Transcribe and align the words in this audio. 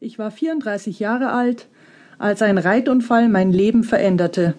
Ich 0.00 0.18
war 0.18 0.30
34 0.30 0.98
Jahre 0.98 1.30
alt, 1.30 1.66
als 2.18 2.42
ein 2.42 2.58
Reitunfall 2.58 3.28
mein 3.28 3.52
Leben 3.52 3.84
veränderte. 3.84 4.54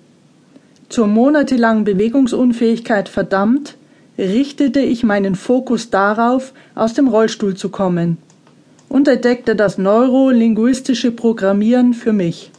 Zur 0.88 1.08
monatelangen 1.08 1.83
Bewegungsunfähigkeit 1.83 3.09
verdammt, 3.09 3.75
richtete 4.17 4.79
ich 4.79 5.03
meinen 5.03 5.35
Fokus 5.35 5.89
darauf, 5.89 6.53
aus 6.73 6.93
dem 6.93 7.09
Rollstuhl 7.09 7.55
zu 7.55 7.69
kommen 7.69 8.17
und 8.87 9.09
entdeckte 9.09 9.57
das 9.57 9.77
neurolinguistische 9.77 11.11
Programmieren 11.11 11.93
für 11.93 12.13
mich. 12.13 12.52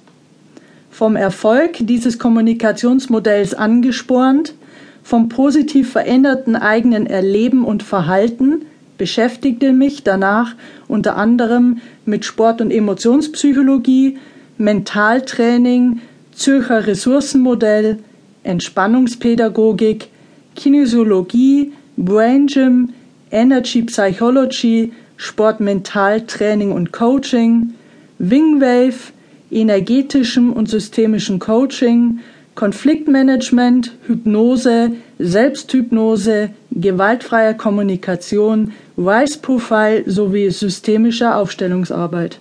Vom 0.90 1.16
Erfolg 1.16 1.78
dieses 1.80 2.18
Kommunikationsmodells 2.18 3.54
angespornt, 3.54 4.54
vom 5.02 5.30
positiv 5.30 5.90
veränderten 5.90 6.56
eigenen 6.56 7.06
Erleben 7.06 7.64
und 7.64 7.82
Verhalten 7.82 8.66
beschäftigte 8.98 9.72
mich 9.72 10.02
danach 10.02 10.54
unter 10.88 11.16
anderem 11.16 11.78
mit 12.04 12.24
Sport- 12.24 12.60
und 12.60 12.70
Emotionspsychologie, 12.70 14.18
Mentaltraining, 14.58 16.00
Zürcher 16.32 16.86
Ressourcenmodell, 16.86 17.98
Entspannungspädagogik, 18.42 20.08
Kinesiologie, 20.54 21.72
Brain 21.96 22.46
Gym, 22.46 22.90
Energy 23.30 23.82
Psychology, 23.82 24.92
Sportmentaltraining 25.16 26.72
und 26.72 26.92
Coaching, 26.92 27.74
Wingwave, 28.18 29.12
energetischem 29.50 30.52
und 30.52 30.68
systemischem 30.68 31.38
Coaching, 31.38 32.20
Konfliktmanagement, 32.56 33.92
Hypnose, 34.06 34.92
Selbsthypnose, 35.18 36.50
gewaltfreier 36.72 37.52
Kommunikation, 37.54 38.72
Rise 38.96 39.38
Profile 39.38 40.04
sowie 40.06 40.50
systemischer 40.50 41.36
Aufstellungsarbeit. 41.36 42.40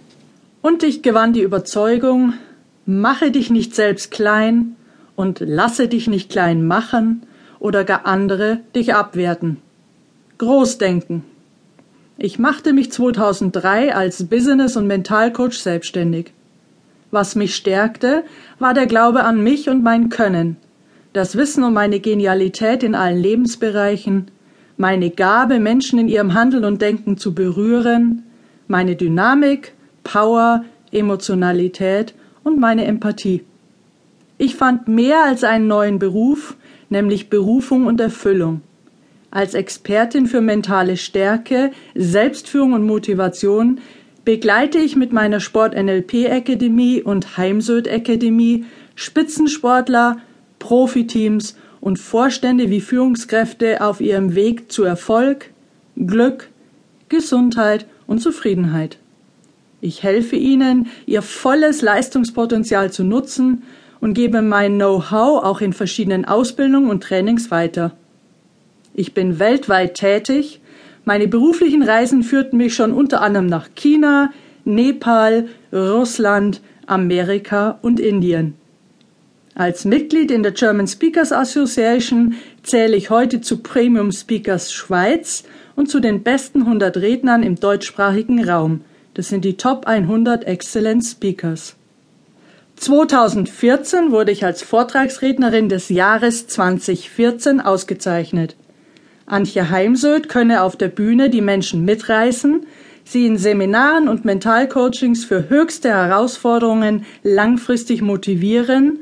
Und 0.62 0.84
ich 0.84 1.04
gewann 1.04 1.34
die 1.34 1.42
Überzeugung, 1.42 2.34
mache 2.86 3.30
dich 3.30 3.50
nicht 3.50 3.76
selbst 3.76 4.10
klein 4.10 4.78
und 5.18 5.42
lasse 5.42 5.90
dich 5.90 6.08
nicht 6.08 6.32
klein 6.32 6.66
machen 6.66 7.24
oder 7.60 7.84
gar 7.84 8.06
andere 8.06 8.60
dich 8.74 8.96
abwerten. 8.96 9.58
Großdenken. 10.38 11.24
Ich 12.18 12.40
machte 12.40 12.72
mich 12.72 12.90
2003 12.90 13.94
als 13.94 14.24
Business- 14.24 14.78
und 14.78 14.88
Mentalcoach 14.88 15.60
selbstständig. 15.60 16.32
Was 17.16 17.38
mich 17.38 17.56
stärkte, 17.56 18.26
war 18.60 18.74
der 18.74 18.88
Glaube 18.88 19.24
an 19.24 19.42
mich 19.42 19.70
und 19.70 19.82
mein 19.82 20.10
Können, 20.10 20.58
das 21.14 21.38
Wissen 21.38 21.64
um 21.64 21.74
meine 21.74 22.02
Genialität 22.02 22.84
in 22.84 22.94
allen 22.94 23.18
Lebensbereichen, 23.18 24.32
meine 24.76 25.12
Gabe, 25.12 25.62
Menschen 25.62 25.98
in 25.98 26.10
ihrem 26.10 26.34
Handeln 26.34 26.66
und 26.66 26.82
Denken 26.82 27.16
zu 27.16 27.34
berühren, 27.34 28.24
meine 28.68 28.98
Dynamik, 28.98 29.76
Power, 30.04 30.66
Emotionalität 30.92 32.14
und 32.44 32.60
meine 32.60 32.84
Empathie. 32.84 33.46
Ich 34.38 34.58
fand 34.58 34.90
mehr 34.90 35.24
als 35.24 35.46
einen 35.46 35.68
neuen 35.68 36.00
Beruf, 36.00 36.58
nämlich 36.90 37.30
Berufung 37.30 37.86
und 37.86 38.02
Erfüllung. 38.02 38.60
Als 39.32 39.54
Expertin 39.54 40.28
für 40.28 40.42
mentale 40.42 40.98
Stärke, 40.98 41.72
Selbstführung 41.96 42.74
und 42.74 42.86
Motivation 42.86 43.80
begleite 44.26 44.80
ich 44.80 44.96
mit 44.96 45.14
meiner 45.14 45.40
Sport 45.40 45.76
NLP 45.76 46.30
Akademie 46.30 47.02
und 47.02 47.38
Heimsöd 47.38 47.88
Akademie 47.88 48.66
Spitzensportler, 48.96 50.18
Profiteams 50.58 51.56
und 51.80 52.00
Vorstände 52.00 52.70
wie 52.70 52.82
Führungskräfte 52.82 53.82
auf 53.82 54.02
ihrem 54.02 54.34
Weg 54.34 54.72
zu 54.72 54.84
Erfolg, 54.84 55.52
Glück, 55.96 56.50
Gesundheit 57.10 57.86
und 58.08 58.20
Zufriedenheit. 58.20 58.98
Ich 59.82 60.02
helfe 60.02 60.36
ihnen, 60.36 60.88
ihr 61.06 61.22
volles 61.22 61.82
Leistungspotenzial 61.82 62.92
zu 62.92 63.04
nutzen 63.04 63.64
und 64.00 64.16
gebe 64.16 64.42
mein 64.42 64.76
Know-how 64.76 65.44
auch 65.44 65.62
in 65.62 65.74
verschiedenen 65.74 66.26
Ausbildungen 66.26 66.90
und 66.90 67.04
Trainings 67.04 67.52
weiter. 67.52 67.92
Ich 68.94 69.14
bin 69.14 69.38
weltweit 69.38 69.96
tätig. 69.96 70.62
Meine 71.06 71.28
beruflichen 71.28 71.84
Reisen 71.84 72.24
führten 72.24 72.58
mich 72.58 72.74
schon 72.74 72.92
unter 72.92 73.22
anderem 73.22 73.46
nach 73.46 73.70
China, 73.76 74.32
Nepal, 74.66 75.48
Russland, 75.72 76.62
Amerika 76.88 77.78
und 77.84 78.00
Indien. 78.00 78.56
Als 79.54 79.86
Mitglied 79.86 80.32
in 80.32 80.44
der 80.44 80.52
German 80.52 80.88
Speakers 80.88 81.32
Association 81.32 82.34
zähle 82.64 82.98
ich 82.98 83.12
heute 83.12 83.40
zu 83.40 83.60
Premium 83.60 84.12
Speakers 84.12 84.74
Schweiz 84.74 85.44
und 85.76 85.90
zu 85.90 86.00
den 86.00 86.24
besten 86.24 86.64
100 86.64 86.98
Rednern 86.98 87.44
im 87.44 87.56
deutschsprachigen 87.56 88.44
Raum. 88.44 88.82
Das 89.14 89.30
sind 89.30 89.46
die 89.46 89.56
Top 89.56 89.86
100 89.86 90.44
Excellent 90.46 91.06
Speakers. 91.06 91.76
2014 92.78 94.12
wurde 94.12 94.32
ich 94.32 94.44
als 94.44 94.62
Vortragsrednerin 94.62 95.70
des 95.70 95.88
Jahres 95.88 96.48
2014 96.48 97.62
ausgezeichnet. 97.62 98.58
Antje 99.28 99.72
Heimsöth 99.72 100.30
könne 100.30 100.62
auf 100.62 100.76
der 100.76 100.90
Bühne 100.90 101.32
die 101.32 101.42
Menschen 101.42 101.84
mitreißen, 101.84 102.66
sie 103.04 103.26
in 103.26 103.38
Seminaren 103.38 104.08
und 104.08 104.24
Mentalcoachings 104.24 105.26
für 105.26 105.50
höchste 105.50 105.90
Herausforderungen 105.90 107.06
langfristig 107.24 108.02
motivieren 108.02 109.00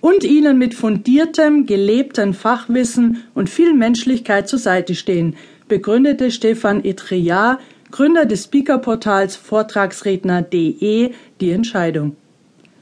und 0.00 0.24
ihnen 0.24 0.58
mit 0.58 0.74
fundiertem, 0.74 1.66
gelebtem 1.66 2.34
Fachwissen 2.34 3.22
und 3.34 3.48
viel 3.48 3.72
Menschlichkeit 3.72 4.48
zur 4.48 4.58
Seite 4.58 4.96
stehen, 4.96 5.36
begründete 5.68 6.32
Stefan 6.32 6.84
Etriat, 6.84 7.60
Gründer 7.92 8.24
des 8.24 8.44
Speakerportals 8.44 9.36
Vortragsredner.de, 9.36 11.12
die 11.40 11.50
Entscheidung. 11.50 12.16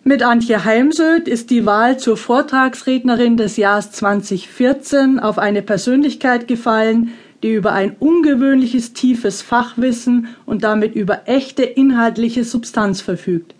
Mit 0.03 0.22
Antje 0.22 0.65
Heimsöth 0.65 1.28
ist 1.28 1.50
die 1.50 1.66
Wahl 1.66 1.99
zur 1.99 2.16
Vortragsrednerin 2.16 3.37
des 3.37 3.59
Jahres 3.59 3.93
2014 3.93 5.21
auf 5.21 5.37
eine 5.37 5.61
Persönlichkeit 5.61 6.49
gefallen, 6.49 7.11
die 7.43 7.53
über 7.53 7.72
ein 7.72 7.97
ungewöhnliches 7.99 8.94
tiefes 8.94 9.43
Fachwissen 9.43 10.28
und 10.47 10.65
damit 10.65 10.94
über 10.94 11.22
echte 11.27 11.65
inhaltliche 11.65 12.44
Substanz 12.44 13.03
verfügt. 13.03 13.55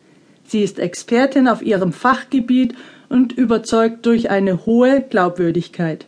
Sie 0.45 0.63
ist 0.63 0.79
Expertin 0.79 1.47
auf 1.47 1.61
ihrem 1.61 1.93
Fachgebiet 1.93 2.75
und 3.11 3.33
überzeugt 3.33 4.07
durch 4.07 4.31
eine 4.31 4.65
hohe 4.65 5.03
Glaubwürdigkeit. 5.03 6.07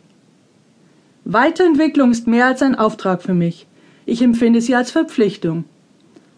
Weiterentwicklung 1.25 2.09
ist 2.09 2.25
mehr 2.25 2.47
als 2.47 2.63
ein 2.63 2.73
Auftrag 2.73 3.21
für 3.21 3.35
mich. 3.35 3.67
Ich 4.07 4.23
empfinde 4.23 4.61
sie 4.61 4.75
als 4.75 4.89
Verpflichtung. 4.89 5.65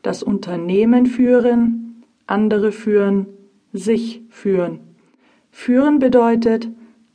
Das 0.01 0.23
Unternehmen 0.23 1.05
führen, 1.05 2.03
andere 2.25 2.71
führen, 2.71 3.27
sich 3.73 4.21
führen. 4.29 4.79
Führen 5.51 5.99
bedeutet 5.99 6.69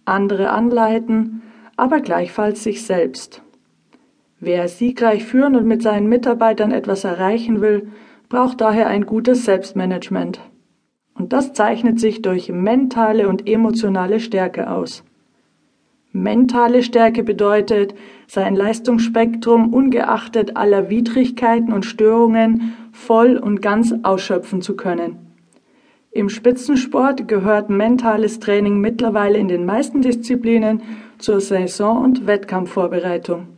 andere 0.04 0.50
anleiten, 0.50 1.42
aber 1.76 2.00
gleichfalls 2.00 2.62
sich 2.62 2.84
selbst. 2.84 3.42
Wer 4.40 4.66
siegreich 4.66 5.24
führen 5.24 5.54
und 5.54 5.66
mit 5.66 5.82
seinen 5.82 6.08
Mitarbeitern 6.08 6.72
etwas 6.72 7.04
erreichen 7.04 7.60
will, 7.60 7.88
braucht 8.28 8.60
daher 8.60 8.88
ein 8.88 9.06
gutes 9.06 9.44
Selbstmanagement. 9.44 10.40
Und 11.14 11.32
das 11.32 11.52
zeichnet 11.52 12.00
sich 12.00 12.22
durch 12.22 12.50
mentale 12.50 13.28
und 13.28 13.48
emotionale 13.48 14.18
Stärke 14.18 14.70
aus. 14.70 15.04
Mentale 16.10 16.82
Stärke 16.82 17.22
bedeutet, 17.22 17.94
sein 18.26 18.56
Leistungsspektrum 18.56 19.72
ungeachtet 19.72 20.56
aller 20.56 20.90
Widrigkeiten 20.90 21.72
und 21.72 21.86
Störungen 21.86 22.74
voll 22.92 23.36
und 23.38 23.62
ganz 23.62 23.94
ausschöpfen 24.02 24.60
zu 24.60 24.76
können. 24.76 25.21
Im 26.14 26.28
Spitzensport 26.28 27.26
gehört 27.26 27.70
mentales 27.70 28.38
Training 28.38 28.78
mittlerweile 28.80 29.38
in 29.38 29.48
den 29.48 29.64
meisten 29.64 30.02
Disziplinen 30.02 30.82
zur 31.16 31.40
Saison- 31.40 32.04
und 32.04 32.26
Wettkampfvorbereitung. 32.26 33.48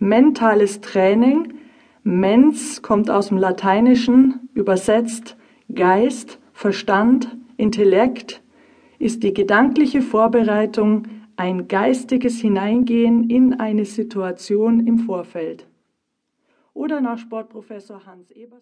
Mentales 0.00 0.80
Training, 0.80 1.54
mens 2.02 2.82
kommt 2.82 3.10
aus 3.10 3.28
dem 3.28 3.38
Lateinischen, 3.38 4.48
übersetzt 4.54 5.36
Geist, 5.72 6.40
Verstand, 6.52 7.36
Intellekt 7.56 8.42
ist 8.98 9.22
die 9.22 9.32
gedankliche 9.32 10.02
Vorbereitung, 10.02 11.04
ein 11.36 11.68
geistiges 11.68 12.40
Hineingehen 12.40 13.30
in 13.30 13.54
eine 13.60 13.84
Situation 13.84 14.84
im 14.84 14.98
Vorfeld. 14.98 15.68
Oder 16.72 17.00
nach 17.00 17.18
Sportprofessor 17.18 18.04
Hans 18.04 18.32
Ebers 18.32 18.52